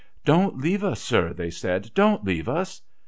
'Don't 0.25 0.57
leave 0.57 0.83
us, 0.83 0.99
sir,' 0.99 1.31
they 1.31 1.51
said,' 1.51 1.91
don't 1.93 2.23
leave 2.23 2.49
us.' 2.49 2.81